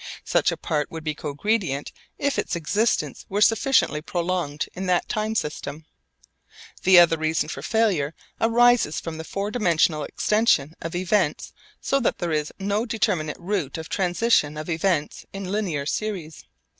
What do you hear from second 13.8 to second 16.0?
transition of events in linear